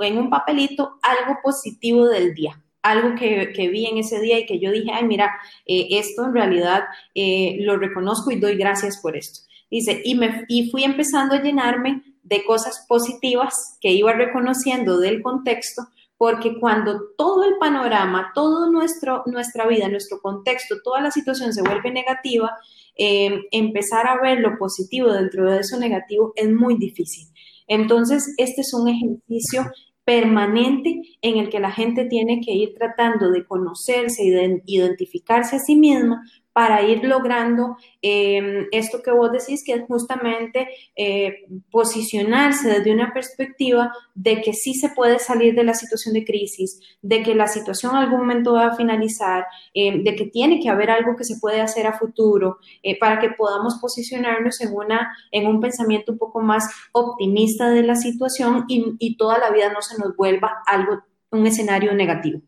en 0.00 0.18
un 0.18 0.30
papelito 0.30 0.98
algo 1.02 1.38
positivo 1.42 2.06
del 2.06 2.34
día 2.34 2.60
algo 2.82 3.14
que, 3.14 3.68
vi 3.68 3.84
en 3.84 3.98
ese 3.98 4.20
día 4.20 4.38
y 4.38 4.46
que 4.46 4.58
yo 4.58 4.70
dije, 4.70 4.90
ay, 4.90 5.04
mira, 5.04 5.34
eh, 5.66 5.88
esto 5.90 6.24
en 6.24 6.32
realidad 6.32 6.84
lo 7.14 7.76
reconozco 7.76 8.30
y 8.30 8.40
doy 8.40 8.56
gracias 8.56 8.98
por 9.02 9.18
esto. 9.18 9.40
Dice, 9.70 10.00
y, 10.02 10.14
me, 10.14 10.46
y 10.48 10.70
fui 10.70 10.84
empezando 10.84 11.34
a 11.34 11.42
llenarme 11.42 12.02
de 12.22 12.44
cosas 12.44 12.86
positivas 12.88 13.76
que 13.80 13.92
iba 13.92 14.12
reconociendo 14.12 14.98
del 14.98 15.20
contexto 15.22 15.88
porque 16.20 16.60
cuando 16.60 17.00
todo 17.16 17.44
el 17.44 17.56
panorama, 17.56 18.32
toda 18.34 18.68
nuestra 18.70 19.66
vida, 19.66 19.88
nuestro 19.88 20.20
contexto, 20.20 20.76
toda 20.84 21.00
la 21.00 21.10
situación 21.10 21.54
se 21.54 21.62
vuelve 21.62 21.90
negativa, 21.90 22.58
eh, 22.94 23.40
empezar 23.50 24.06
a 24.06 24.20
ver 24.20 24.40
lo 24.40 24.58
positivo 24.58 25.10
dentro 25.10 25.50
de 25.50 25.60
eso 25.60 25.78
negativo 25.78 26.34
es 26.36 26.52
muy 26.52 26.76
difícil. 26.76 27.26
Entonces, 27.66 28.34
este 28.36 28.60
es 28.60 28.74
un 28.74 28.88
ejercicio 28.88 29.64
permanente 30.04 31.00
en 31.22 31.38
el 31.38 31.48
que 31.48 31.58
la 31.58 31.70
gente 31.70 32.04
tiene 32.04 32.42
que 32.42 32.52
ir 32.52 32.74
tratando 32.74 33.30
de 33.30 33.46
conocerse 33.46 34.22
y 34.22 34.28
de 34.28 34.62
identificarse 34.66 35.56
a 35.56 35.60
sí 35.60 35.74
misma 35.74 36.22
para 36.52 36.82
ir 36.82 37.04
logrando 37.04 37.76
em, 38.02 38.66
esto 38.72 39.02
que 39.02 39.12
vos 39.12 39.30
decís, 39.30 39.62
que 39.64 39.72
es 39.72 39.82
justamente 39.86 40.68
eh, 40.96 41.46
posicionarse 41.70 42.68
desde 42.68 42.92
una 42.92 43.12
perspectiva 43.12 43.92
de 44.14 44.42
que 44.42 44.52
sí 44.52 44.74
se 44.74 44.90
puede 44.90 45.18
salir 45.18 45.54
de 45.54 45.64
la 45.64 45.74
situación 45.74 46.14
de 46.14 46.24
crisis, 46.24 46.80
de 47.02 47.22
que 47.22 47.34
la 47.34 47.46
situación 47.46 47.92
en 47.92 47.98
algún 47.98 48.20
momento 48.20 48.54
va 48.54 48.66
a 48.66 48.76
finalizar, 48.76 49.46
em, 49.74 50.02
de 50.02 50.16
que 50.16 50.26
tiene 50.26 50.60
que 50.60 50.68
haber 50.68 50.90
algo 50.90 51.16
que 51.16 51.24
se 51.24 51.38
puede 51.38 51.60
hacer 51.60 51.86
a 51.86 51.98
futuro, 51.98 52.58
eh, 52.82 52.98
para 52.98 53.20
que 53.20 53.30
podamos 53.30 53.78
posicionarnos 53.80 54.60
en, 54.60 54.74
una, 54.74 55.16
en 55.30 55.46
un 55.46 55.60
pensamiento 55.60 56.12
un 56.12 56.18
poco 56.18 56.40
más 56.40 56.68
optimista 56.92 57.70
de 57.70 57.82
la 57.84 57.94
situación 57.94 58.64
y, 58.68 58.96
y 58.98 59.16
toda 59.16 59.38
la 59.38 59.50
vida 59.50 59.72
no 59.72 59.82
se 59.82 59.98
nos 59.98 60.16
vuelva 60.16 60.62
algo, 60.66 61.02
un 61.30 61.46
escenario 61.46 61.94
negativo. 61.94 62.40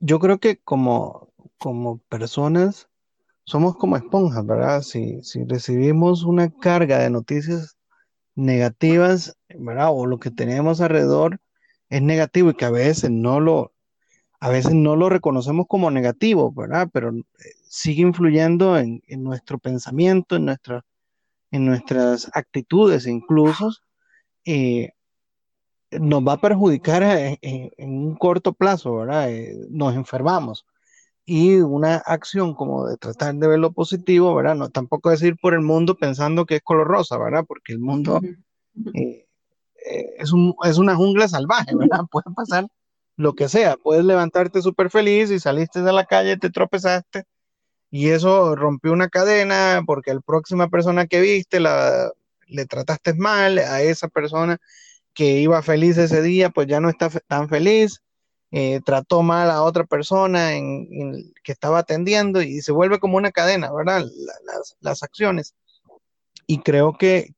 Yo 0.00 0.18
creo 0.18 0.38
que 0.38 0.56
como, 0.58 1.28
como 1.58 1.98
personas 2.08 2.88
somos 3.46 3.76
como 3.76 3.96
esponjas, 3.96 4.44
¿verdad? 4.44 4.82
Si, 4.82 5.22
si 5.22 5.44
recibimos 5.44 6.24
una 6.24 6.50
carga 6.50 6.98
de 6.98 7.10
noticias 7.10 7.76
negativas, 8.34 9.36
¿verdad? 9.48 9.90
O 9.92 10.06
lo 10.06 10.18
que 10.18 10.30
tenemos 10.30 10.80
alrededor 10.80 11.40
es 11.88 12.02
negativo 12.02 12.50
y 12.50 12.54
que 12.54 12.64
a 12.64 12.70
veces 12.70 13.10
no 13.10 13.40
lo, 13.40 13.72
a 14.40 14.50
veces 14.50 14.74
no 14.74 14.96
lo 14.96 15.08
reconocemos 15.08 15.66
como 15.68 15.90
negativo, 15.90 16.52
¿verdad? 16.52 16.88
Pero 16.92 17.10
eh, 17.10 17.22
sigue 17.68 18.02
influyendo 18.02 18.76
en, 18.78 19.02
nuestro 19.18 19.58
pensamiento, 19.58 20.36
en, 20.36 20.46
nuestra, 20.46 20.84
en 21.52 21.66
nuestras 21.66 22.30
actitudes 22.34 23.06
incluso, 23.06 23.70
eh, 24.44 24.90
nos 25.92 26.26
va 26.26 26.34
a 26.34 26.40
perjudicar 26.40 27.02
en, 27.40 27.70
un 27.78 28.16
corto 28.16 28.52
plazo, 28.52 28.96
¿verdad? 28.96 29.30
Eh, 29.30 29.56
nos 29.70 29.94
enfermamos 29.94 30.66
y 31.26 31.56
una 31.56 31.96
acción 31.96 32.54
como 32.54 32.86
de 32.86 32.96
tratar 32.96 33.34
de 33.34 33.48
ver 33.48 33.58
lo 33.58 33.72
positivo, 33.72 34.32
¿verdad? 34.34 34.54
No 34.54 34.70
tampoco 34.70 35.10
es 35.10 35.20
ir 35.22 35.36
por 35.36 35.54
el 35.54 35.60
mundo 35.60 35.96
pensando 35.96 36.46
que 36.46 36.56
es 36.56 36.62
color 36.62 36.86
rosa, 36.86 37.18
¿verdad? 37.18 37.44
Porque 37.46 37.72
el 37.72 37.80
mundo 37.80 38.20
eh, 38.94 39.26
eh, 39.84 40.14
es, 40.18 40.32
un, 40.32 40.54
es 40.62 40.78
una 40.78 40.94
jungla 40.94 41.26
salvaje, 41.26 41.74
¿verdad? 41.74 42.02
Puede 42.10 42.32
pasar 42.34 42.68
lo 43.16 43.34
que 43.34 43.48
sea, 43.48 43.76
puedes 43.76 44.04
levantarte 44.04 44.62
súper 44.62 44.90
feliz 44.90 45.30
y 45.30 45.40
saliste 45.40 45.82
de 45.82 45.92
la 45.92 46.04
calle, 46.04 46.36
te 46.36 46.50
tropezaste 46.50 47.24
y 47.90 48.10
eso 48.10 48.54
rompió 48.54 48.92
una 48.92 49.08
cadena 49.08 49.82
porque 49.86 50.14
la 50.14 50.20
próxima 50.20 50.68
persona 50.68 51.06
que 51.06 51.20
viste 51.20 51.58
la, 51.58 52.10
le 52.46 52.66
trataste 52.66 53.14
mal, 53.14 53.58
a 53.58 53.82
esa 53.82 54.08
persona 54.08 54.58
que 55.14 55.40
iba 55.40 55.62
feliz 55.62 55.96
ese 55.98 56.22
día, 56.22 56.50
pues 56.50 56.68
ya 56.68 56.78
no 56.80 56.90
está 56.90 57.08
tan 57.26 57.48
feliz 57.48 58.02
eh, 58.52 58.80
trató 58.84 59.22
mal 59.22 59.50
a 59.50 59.62
otra 59.62 59.84
persona 59.84 60.54
en, 60.54 61.32
que 61.42 61.52
estaba 61.52 61.80
atendiendo 61.80 62.42
y 62.42 62.60
se 62.62 62.72
vuelve 62.72 62.98
como 62.98 63.16
una 63.16 63.32
cadena, 63.32 63.72
¿verdad? 63.72 64.04
las, 64.80 65.02
acciones. 65.02 65.54
Y 66.46 66.60
creo 66.60 66.96
que, 66.96 67.34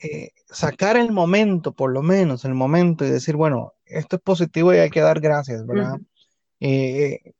eh, 0.00 0.30
sacar 0.46 0.96
el 0.96 1.12
momento, 1.12 1.72
por 1.72 1.92
lo 1.92 2.02
menos 2.02 2.44
el 2.44 2.54
momento, 2.54 3.04
y 3.04 3.10
decir, 3.10 3.36
bueno, 3.36 3.72
esto 3.86 4.16
es 4.16 4.22
positivo 4.22 4.74
y 4.74 4.78
hay 4.78 4.90
que 4.90 5.00
dar 5.00 5.20
gracias, 5.20 5.66
¿verdad? 5.66 5.98
Eh, 6.60 7.32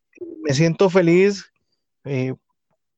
me 0.42 0.54
siento 0.54 0.90
feliz 0.90 1.52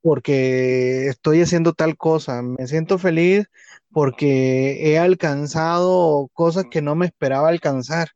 porque 0.01 1.07
estoy 1.07 1.41
haciendo 1.41 1.73
tal 1.73 1.97
cosa, 1.97 2.41
me 2.41 2.67
siento 2.67 2.97
feliz 2.97 3.49
porque 3.91 4.91
he 4.91 4.99
alcanzado 4.99 6.29
cosas 6.33 6.65
que 6.69 6.81
no 6.81 6.95
me 6.95 7.07
esperaba 7.07 7.49
alcanzar. 7.49 8.09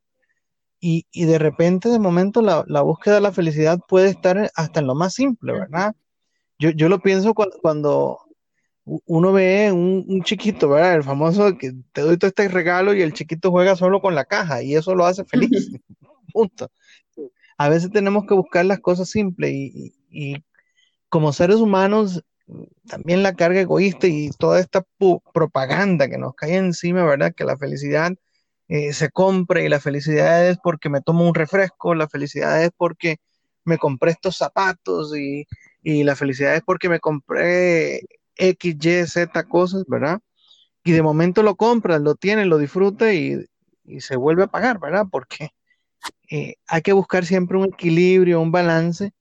Y, 0.84 1.06
de 1.26 1.38
repente, 1.38 1.88
de 1.88 2.00
momento, 2.00 2.42
la, 2.42 2.82
búsqueda 2.82 3.14
de 3.14 3.20
la 3.20 3.30
felicidad 3.30 3.78
puede 3.86 4.08
estar 4.08 4.50
hasta 4.56 4.80
en 4.80 4.88
lo 4.88 4.96
más 4.96 5.14
simple, 5.14 5.52
¿verdad? 5.52 5.94
Yo, 6.58 6.70
yo 6.70 6.88
lo 6.88 6.98
pienso 7.00 7.34
cuando, 7.34 8.18
uno 8.84 9.32
ve 9.32 9.70
un, 9.70 10.22
chiquito, 10.24 10.68
¿verdad? 10.70 10.96
El 10.96 11.04
famoso 11.04 11.56
que 11.56 11.72
te 11.92 12.00
doy 12.00 12.18
todo 12.18 12.28
este 12.28 12.48
regalo 12.48 12.94
y 12.94 13.02
el 13.02 13.12
chiquito 13.12 13.52
juega 13.52 13.76
solo 13.76 14.00
con 14.00 14.16
la 14.16 14.24
caja 14.24 14.60
y 14.64 14.74
eso 14.74 14.96
lo 14.96 15.06
hace 15.06 15.24
feliz. 15.24 15.70
Punto. 16.32 16.68
A 17.58 17.68
veces 17.68 17.92
tenemos 17.92 18.26
que 18.26 18.34
buscar 18.34 18.64
las 18.64 18.80
cosas 18.80 19.08
simples 19.08 19.52
y, 19.52 19.94
y 20.10 20.44
como 21.08 21.32
seres 21.32 21.58
humanos, 21.58 22.24
también 22.88 23.22
la 23.22 23.34
carga 23.34 23.60
egoísta 23.60 24.08
y 24.08 24.30
toda 24.30 24.58
esta 24.58 24.84
propaganda 25.32 26.08
que 26.08 26.18
nos 26.18 26.34
cae 26.34 26.56
encima, 26.56 27.04
¿verdad? 27.04 27.32
Que 27.34 27.44
la 27.44 27.56
felicidad 27.56 28.12
eh, 28.72 28.94
se 28.94 29.10
compre 29.10 29.66
y 29.66 29.68
la 29.68 29.80
felicidad 29.80 30.48
es 30.48 30.56
porque 30.56 30.88
me 30.88 31.02
tomo 31.02 31.28
un 31.28 31.34
refresco, 31.34 31.94
la 31.94 32.08
felicidad 32.08 32.64
es 32.64 32.70
porque 32.74 33.18
me 33.64 33.76
compré 33.76 34.12
estos 34.12 34.38
zapatos 34.38 35.14
y, 35.14 35.46
la 35.82 36.16
felicidad 36.16 36.54
es 36.56 36.62
porque 36.62 36.88
me 36.88 36.98
compré 36.98 38.00
X, 38.34 38.76
Y, 38.82 39.06
Z 39.06 39.44
cosas, 39.44 39.84
¿verdad? 39.88 40.20
Y 40.84 40.92
de 40.92 41.02
momento 41.02 41.42
lo 41.42 41.56
compras, 41.56 42.00
lo 42.00 42.14
tienes, 42.14 42.46
lo 42.46 42.56
disfrutas 42.56 43.12
y, 43.12 43.46
se 44.00 44.16
vuelve 44.16 44.44
a 44.44 44.46
pagar, 44.46 44.80
¿verdad? 44.80 45.04
Porque 45.10 45.50
eh, 46.30 46.54
hay 46.66 46.80
que 46.80 46.94
buscar 46.94 47.26
siempre 47.26 47.58
un 47.58 47.66
equilibrio, 47.66 48.40
un 48.40 48.52
balance 48.52 49.12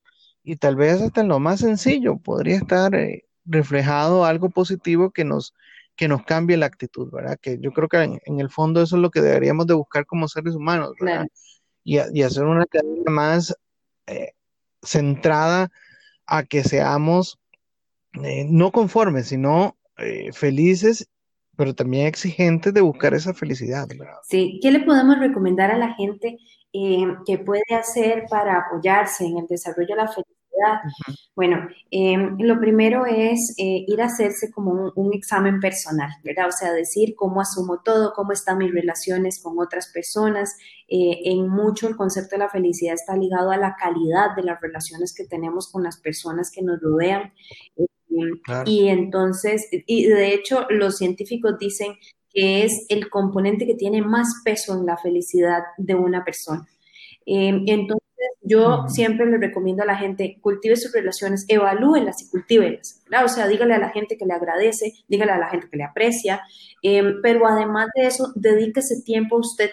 y 0.43 0.55
tal 0.55 0.77
vez 0.77 1.01
hasta 1.01 1.22
en 1.22 1.27
lo 1.27 1.39
más 1.39 1.60
sencillo 1.60 2.17
podría 2.17 2.55
estar 2.55 2.96
eh, 2.96 3.25
reflejado 3.43 4.24
algo 4.24 4.50
positivo 4.50 5.12
que 5.12 5.25
nos 5.25 5.53
que 6.01 6.08
nos 6.08 6.24
cambie 6.24 6.58
la 6.58 6.65
actitud, 6.65 7.12
¿verdad? 7.12 7.38
Que 7.39 7.60
yo 7.60 7.72
creo 7.74 7.88
que 7.88 8.20
en, 8.25 8.39
el 8.39 8.50
fondo 8.50 8.81
eso 8.81 8.96
es 8.96 9.01
lo 9.03 9.12
que 9.12 9.22
deberíamos 9.22 9.67
de 9.67 9.75
buscar 9.75 10.08
como 10.08 10.27
seres 10.27 10.55
humanos, 10.55 10.93
¿verdad? 11.00 11.27
Y, 11.84 12.00
hacer 12.24 12.46
una 12.46 12.65
cadena 12.65 13.12
más 13.12 13.55
eh, 14.08 14.31
centrada 14.81 15.70
a 16.25 16.41
que 16.41 16.63
seamos 16.63 17.39
eh, 18.24 18.48
no 18.50 18.72
conformes, 18.72 19.27
sino 19.27 19.77
eh, 20.00 20.31
felices, 20.34 21.08
pero 21.55 21.75
también 21.75 22.08
exigentes 22.08 22.74
de 22.74 22.81
buscar 22.81 23.13
esa 23.13 23.36
felicidad, 23.36 23.88
¿verdad? 23.88 24.17
Sí, 24.24 24.60
¿qué 24.60 24.72
le 24.72 24.79
podemos 24.79 25.20
recomendar 25.20 25.70
a 25.70 25.77
la 25.77 25.93
gente 25.93 26.39
que 26.74 27.38
puede 27.46 27.75
hacer 27.79 28.25
para 28.27 28.58
apoyarse 28.58 29.24
en 29.24 29.38
el 29.38 29.46
desarrollo 29.46 29.89
de 29.89 30.01
la 30.01 30.08
felicidad? 30.08 30.40
Bueno, 31.36 31.68
em, 31.91 32.38
lo 32.39 32.60
primero 32.60 33.06
es 33.06 33.53
eh, 33.58 33.86
ir 33.88 34.01
a 34.01 34.06
hacerse 34.06 34.51
como 34.51 34.91
un, 34.96 35.13
examen 35.13 35.60
personal, 35.60 36.10
¿verdad? 36.24 36.48
O 36.48 36.51
sea, 36.51 36.72
decir 36.74 37.15
cómo 37.15 37.41
asumo 37.41 37.82
todo, 37.84 38.13
cómo 38.13 38.32
están 38.32 38.58
mis 38.58 38.74
relaciones 38.74 39.41
con 39.41 39.60
otras 39.60 39.91
personas. 39.94 40.56
Eh, 40.88 41.20
en 41.25 41.48
mucho 41.48 41.88
el 41.88 41.96
concepto 41.96 42.36
de 42.36 42.39
la 42.39 42.50
felicidad 42.50 42.94
está 42.94 43.15
ligado 43.15 43.51
a 43.51 43.58
la 43.58 43.75
calidad 43.75 44.36
de 44.36 44.44
las 44.44 44.60
relaciones 44.62 45.13
que 45.15 45.25
tenemos 45.25 45.72
con 45.72 45.84
las 45.84 46.00
personas 46.00 46.51
que 46.53 46.62
nos 46.62 46.80
rodean. 46.82 47.34
Em, 47.77 48.65
y 48.65 48.88
entonces, 48.89 49.68
y 49.72 50.08
de 50.08 50.34
hecho 50.34 50.65
los 50.70 50.98
científicos 50.98 51.58
dicen 51.60 51.96
que 52.34 52.63
es 52.63 52.86
el 52.89 53.10
componente 53.10 53.65
que 53.65 53.75
tiene 53.75 54.01
más 54.01 54.27
peso 54.44 54.74
en 54.74 54.86
la 54.86 54.98
felicidad 54.98 55.63
de 55.77 55.96
una 55.96 56.24
persona. 56.24 56.68
Em, 57.25 57.63
entonces, 57.68 58.08
yo 58.42 58.86
siempre 58.88 59.25
le 59.25 59.38
recomiendo 59.38 59.84
a 59.84 59.86
la 59.86 59.96
gente, 59.96 60.38
cultive 60.42 60.75
sus 60.75 60.92
relaciones, 60.92 61.46
evalúenlas 61.48 62.22
y 62.22 62.30
cultívelas. 62.30 63.01
O 63.24 63.28
sea, 63.28 63.48
dígale 63.48 63.75
a 63.75 63.80
la 63.80 63.90
gente 63.90 64.18
que 64.18 64.25
le 64.25 64.34
agradece, 64.34 64.94
dígale 65.08 65.32
a 65.32 65.38
la 65.38 65.50
gente 65.50 65.70
que 65.70 65.78
le 65.78 65.84
aprecia, 65.84 66.42
em, 66.82 67.22
pero 67.22 67.48
además 67.48 67.88
de 67.96 68.08
eso, 68.08 68.32
dedíquese 68.36 69.01
tiempo 69.04 69.36
a 69.36 69.40
usted. 69.40 69.72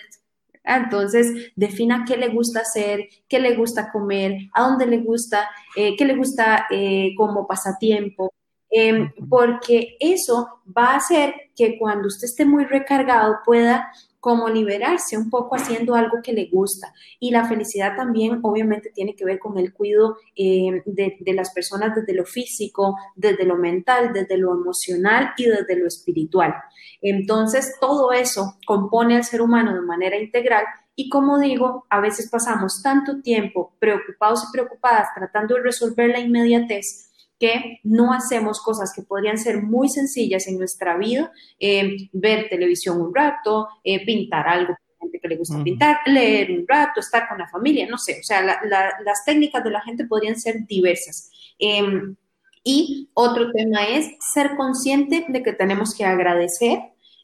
Entonces, 0.64 1.52
defina 1.56 2.04
qué 2.06 2.16
le 2.16 2.28
gusta 2.28 2.60
hacer, 2.60 3.08
qué 3.28 3.38
le 3.40 3.56
gusta 3.56 3.90
comer, 3.90 4.36
a 4.52 4.68
dónde 4.68 4.86
le 4.86 4.98
gusta, 4.98 5.48
eh, 5.76 5.96
qué 5.96 6.04
le 6.04 6.14
gusta 6.16 6.66
eh, 6.70 7.14
como 7.16 7.46
pasatiempo, 7.46 8.32
em, 8.70 9.10
porque 9.30 9.96
eso 9.98 10.60
va 10.76 10.92
a 10.92 10.96
hacer 10.96 11.34
que 11.56 11.78
cuando 11.78 12.08
usted 12.08 12.26
esté 12.26 12.44
muy 12.44 12.64
recargado 12.64 13.38
pueda 13.44 13.90
como 14.20 14.48
liberarse 14.48 15.16
un 15.16 15.30
poco 15.30 15.56
haciendo 15.56 15.94
algo 15.94 16.18
que 16.22 16.32
le 16.32 16.48
gusta. 16.50 16.92
Y 17.20 17.30
la 17.30 17.46
felicidad 17.46 17.96
también 17.96 18.40
obviamente 18.42 18.90
tiene 18.90 19.14
que 19.14 19.24
ver 19.24 19.38
con 19.38 19.58
el 19.58 19.72
cuidado 19.72 20.16
eh, 20.36 20.82
de, 20.86 21.16
de, 21.20 21.32
las 21.32 21.52
personas 21.52 21.94
desde 21.94 22.14
lo 22.14 22.24
físico, 22.24 22.96
desde 23.14 23.44
lo 23.44 23.56
mental, 23.56 24.12
desde 24.12 24.36
lo 24.36 24.52
emocional 24.52 25.30
y 25.36 25.44
desde 25.44 25.76
lo 25.76 25.86
espiritual. 25.86 26.54
Entonces, 27.00 27.76
todo 27.80 28.12
eso 28.12 28.56
compone 28.66 29.16
al 29.16 29.24
ser 29.24 29.40
humano 29.40 29.72
de 29.74 29.82
manera 29.82 30.16
integral 30.16 30.64
y 31.00 31.08
como 31.10 31.38
digo, 31.38 31.86
a 31.90 32.00
veces 32.00 32.28
pasamos 32.28 32.82
tanto 32.82 33.22
tiempo 33.22 33.72
preocupados 33.78 34.42
y 34.42 34.52
preocupadas 34.52 35.06
tratando 35.14 35.54
de 35.54 35.62
resolver 35.62 36.10
la 36.10 36.18
inmediatez 36.18 37.07
que 37.38 37.80
no 37.84 38.12
hacemos 38.12 38.60
cosas 38.60 38.92
que 38.94 39.02
podrían 39.02 39.38
ser 39.38 39.62
muy 39.62 39.88
sencillas 39.88 40.46
en 40.48 40.58
nuestra 40.58 40.96
vida, 40.96 41.32
eh, 41.58 41.96
ver 42.12 42.48
televisión 42.48 43.00
un 43.00 43.14
rato, 43.14 43.68
eh, 43.84 44.04
pintar 44.04 44.48
algo 44.48 44.74
gente 45.00 45.20
que 45.20 45.28
le 45.28 45.36
gusta 45.36 45.62
pintar, 45.62 45.98
leer 46.06 46.50
un 46.50 46.66
rato, 46.66 47.00
estar 47.00 47.28
con 47.28 47.38
la 47.38 47.48
familia, 47.48 47.86
no 47.88 47.98
sé, 47.98 48.18
o 48.20 48.24
sea, 48.24 48.42
las 48.42 49.24
técnicas 49.24 49.62
de 49.62 49.70
la 49.70 49.80
gente 49.80 50.06
podrían 50.06 50.38
ser 50.38 50.66
diversas. 50.66 51.30
Em, 51.58 52.16
y 52.64 53.08
otro 53.14 53.50
tema 53.52 53.86
es 53.86 54.10
ser 54.32 54.56
consciente 54.56 55.24
de 55.28 55.42
que 55.42 55.52
tenemos 55.52 55.94
que 55.94 56.04
agradecer 56.04 56.80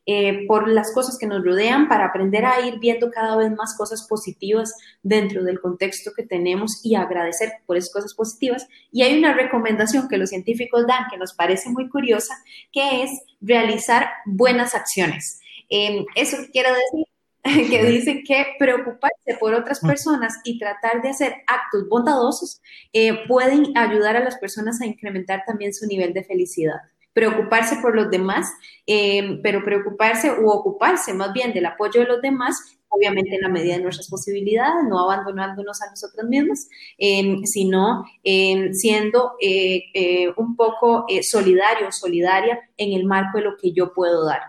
eh, 0.06 0.46
por 0.46 0.68
las 0.68 0.92
cosas 0.92 1.16
que 1.18 1.26
nos 1.26 1.42
rodean 1.42 1.88
para 1.88 2.06
aprender 2.06 2.44
a 2.44 2.60
ir 2.66 2.78
viendo 2.78 3.10
cada 3.10 3.36
vez 3.36 3.50
más 3.52 3.74
cosas 3.76 4.06
positivas 4.06 4.74
dentro 5.02 5.42
del 5.44 5.60
contexto 5.60 6.12
que 6.14 6.24
tenemos 6.24 6.80
y 6.84 6.94
agradecer 6.94 7.54
por 7.64 7.78
esas 7.78 7.92
cosas 7.92 8.14
positivas. 8.14 8.68
Y 8.92 9.02
hay 9.02 9.16
una 9.18 9.32
recomendación 9.32 10.08
que 10.08 10.18
los 10.18 10.28
científicos 10.28 10.86
dan 10.86 11.06
que 11.10 11.16
nos 11.16 11.32
parece 11.32 11.70
muy 11.70 11.88
curiosa, 11.88 12.34
que 12.70 13.02
es 13.02 13.10
realizar 13.40 14.10
buenas 14.26 14.74
acciones. 14.74 15.40
Eh, 15.70 16.04
eso 16.14 16.36
quiero 16.52 16.68
decir 16.74 17.06
que 17.70 17.84
dice 17.84 18.22
que 18.26 18.46
preocuparse 18.58 19.36
por 19.38 19.54
otras 19.54 19.80
personas 19.80 20.38
y 20.44 20.58
tratar 20.58 21.02
de 21.02 21.10
hacer 21.10 21.34
actos 21.46 21.88
bondadosos 21.88 22.60
eh, 22.92 23.26
pueden 23.26 23.76
ayudar 23.76 24.16
a 24.16 24.24
las 24.24 24.36
personas 24.36 24.80
a 24.80 24.86
incrementar 24.86 25.44
también 25.46 25.74
su 25.74 25.86
nivel 25.86 26.12
de 26.12 26.24
felicidad 26.24 26.76
preocuparse 27.14 27.76
por 27.80 27.94
los 27.96 28.10
demás, 28.10 28.52
eh, 28.86 29.40
pero 29.42 29.64
preocuparse 29.64 30.30
o 30.30 30.50
ocuparse 30.50 31.14
más 31.14 31.32
bien 31.32 31.54
del 31.54 31.64
apoyo 31.64 32.00
de 32.00 32.08
los 32.08 32.20
demás, 32.20 32.56
obviamente 32.88 33.36
en 33.36 33.40
la 33.40 33.48
medida 33.48 33.76
de 33.76 33.82
nuestras 33.82 34.08
posibilidades, 34.08 34.84
no 34.88 34.98
abandonándonos 34.98 35.80
a 35.80 35.90
nosotros 35.90 36.28
mismos, 36.28 36.66
eh, 36.98 37.38
sino 37.44 38.04
eh, 38.22 38.70
siendo 38.74 39.32
un 40.36 40.56
poco 40.56 41.06
solidario, 41.22 41.90
solidaria 41.90 42.60
en 42.76 42.92
el 42.92 43.06
marco 43.06 43.38
de 43.38 43.44
lo 43.44 43.56
que 43.56 43.72
yo 43.72 43.92
puedo 43.94 44.26
dar. 44.26 44.42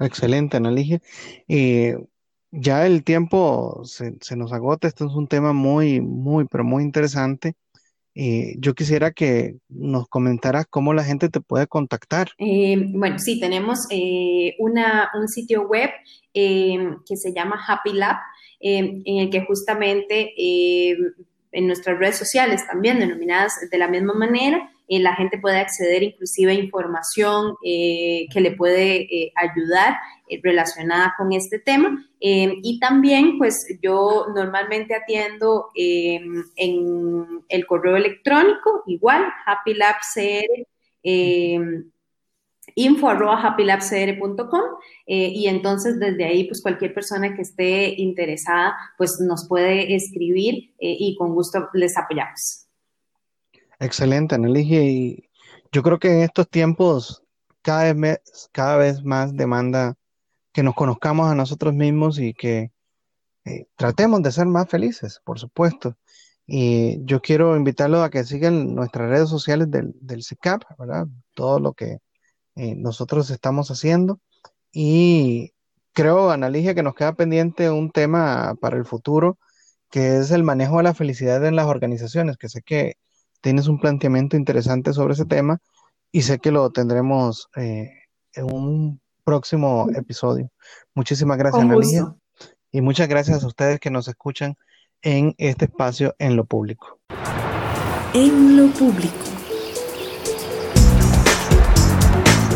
Excelente, 0.00 0.56
Analigia. 0.56 1.00
ya 2.50 2.86
el 2.86 3.04
tiempo 3.04 3.82
se, 3.84 4.16
se, 4.20 4.36
nos 4.36 4.52
agota, 4.52 4.88
esto 4.88 5.06
es 5.06 5.12
un 5.12 5.28
tema 5.28 5.52
muy, 5.52 6.00
muy, 6.00 6.46
pero 6.46 6.64
muy 6.64 6.82
interesante. 6.82 7.54
Eh, 8.20 8.56
yo 8.58 8.74
quisiera 8.74 9.12
que 9.12 9.58
nos 9.68 10.08
comentaras 10.08 10.66
cómo 10.68 10.92
la 10.92 11.04
gente 11.04 11.28
te 11.28 11.40
puede 11.40 11.68
contactar. 11.68 12.30
Eh, 12.38 12.76
bueno, 12.88 13.20
sí, 13.20 13.38
tenemos 13.38 13.86
eh, 13.90 14.56
una, 14.58 15.08
un 15.14 15.28
sitio 15.28 15.68
web 15.68 15.90
que 16.34 17.16
se 17.16 17.32
llama 17.32 17.62
Happy 17.64 17.92
Lab, 17.92 18.16
en 18.58 19.02
el 19.06 19.30
que 19.30 19.44
justamente 19.44 20.32
en 20.36 21.66
nuestras 21.66 21.98
redes 21.98 22.16
sociales 22.16 22.66
también 22.66 22.98
denominadas 22.98 23.52
de 23.70 23.78
la 23.78 23.88
misma 23.88 24.14
manera, 24.14 24.68
la 24.88 25.14
gente 25.14 25.38
puede 25.38 25.58
acceder 25.58 26.02
inclusive 26.02 26.52
a 26.52 26.54
información 26.54 27.56
que 27.62 28.40
le 28.40 28.52
puede 28.52 29.32
ayudar 29.36 29.98
eh, 30.28 30.40
relacionada 30.42 31.14
con 31.16 31.32
este 31.32 31.58
tema. 31.58 32.04
Eh, 32.20 32.54
y 32.62 32.78
también, 32.78 33.38
pues 33.38 33.66
yo 33.82 34.26
normalmente 34.34 34.94
atiendo 34.94 35.68
eh, 35.74 36.20
en 36.56 37.44
el 37.48 37.66
correo 37.66 37.96
electrónico, 37.96 38.82
igual, 38.86 39.24
happylabcr, 39.46 40.66
info 42.74 43.08
arroba 43.08 43.56
y 45.06 45.46
entonces 45.48 45.98
desde 45.98 46.24
ahí 46.24 46.44
pues 46.44 46.60
cualquier 46.60 46.92
persona 46.92 47.34
que 47.34 47.42
esté 47.42 47.94
interesada 47.96 48.76
pues 48.98 49.18
nos 49.20 49.48
puede 49.48 49.94
escribir 49.94 50.74
y 50.78 51.16
con 51.16 51.34
gusto 51.34 51.68
les 51.72 51.96
apoyamos. 51.96 52.67
Excelente, 53.80 54.34
Aneligia, 54.34 54.82
y 54.82 55.30
yo 55.70 55.82
creo 55.82 55.98
que 55.98 56.10
en 56.10 56.22
estos 56.22 56.48
tiempos 56.48 57.22
cada 57.62 57.92
vez, 57.92 58.48
cada 58.52 58.76
vez 58.76 59.04
más 59.04 59.36
demanda 59.36 59.94
que 60.52 60.62
nos 60.62 60.74
conozcamos 60.74 61.30
a 61.30 61.34
nosotros 61.34 61.74
mismos 61.74 62.18
y 62.18 62.34
que 62.34 62.72
eh, 63.44 63.66
tratemos 63.76 64.22
de 64.22 64.32
ser 64.32 64.46
más 64.46 64.68
felices, 64.68 65.20
por 65.24 65.38
supuesto. 65.38 65.96
Y 66.46 67.04
yo 67.04 67.20
quiero 67.20 67.56
invitarlos 67.56 68.02
a 68.04 68.10
que 68.10 68.24
sigan 68.24 68.74
nuestras 68.74 69.10
redes 69.10 69.28
sociales 69.28 69.70
del, 69.70 69.94
del 70.00 70.24
CICAP, 70.24 70.62
¿verdad? 70.78 71.06
Todo 71.34 71.60
lo 71.60 71.74
que 71.74 71.98
eh, 72.56 72.74
nosotros 72.76 73.30
estamos 73.30 73.70
haciendo. 73.70 74.20
Y 74.72 75.52
creo, 75.92 76.30
Analicia, 76.30 76.74
que 76.74 76.82
nos 76.82 76.94
queda 76.94 77.14
pendiente 77.14 77.70
un 77.70 77.90
tema 77.92 78.54
para 78.60 78.76
el 78.76 78.86
futuro, 78.86 79.38
que 79.90 80.18
es 80.18 80.30
el 80.32 80.42
manejo 80.44 80.78
de 80.78 80.84
la 80.84 80.94
felicidad 80.94 81.44
en 81.46 81.56
las 81.56 81.66
organizaciones, 81.66 82.38
que 82.38 82.48
sé 82.48 82.62
que 82.62 82.96
tienes 83.40 83.68
un 83.68 83.80
planteamiento 83.80 84.36
interesante 84.36 84.92
sobre 84.92 85.14
ese 85.14 85.24
tema 85.24 85.58
y 86.12 86.22
sé 86.22 86.38
que 86.38 86.50
lo 86.50 86.70
tendremos 86.70 87.48
eh, 87.56 87.90
en 88.34 88.52
un 88.52 89.00
próximo 89.24 89.88
episodio. 89.94 90.50
Muchísimas 90.94 91.38
gracias, 91.38 91.62
Analia. 91.62 92.14
Y 92.70 92.80
muchas 92.80 93.08
gracias 93.08 93.44
a 93.44 93.46
ustedes 93.46 93.80
que 93.80 93.90
nos 93.90 94.08
escuchan 94.08 94.56
en 95.02 95.34
este 95.38 95.66
espacio 95.66 96.14
en 96.18 96.36
lo 96.36 96.44
público. 96.44 96.98
En 98.14 98.56
lo 98.56 98.72
público. 98.72 99.14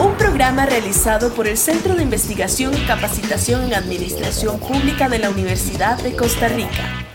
Un 0.01 0.15
programa 0.17 0.67
realizado 0.67 1.33
por 1.35 1.47
el 1.47 1.57
Centro 1.57 1.95
de 1.95 2.03
Investigación 2.03 2.75
y 2.75 2.87
Capacitación 2.87 3.65
en 3.65 3.75
Administración 3.75 4.59
Pública 4.59 5.09
de 5.09 5.19
la 5.19 5.31
Universidad 5.31 6.03
de 6.03 6.17
Costa 6.17 6.49
Rica. 6.49 7.12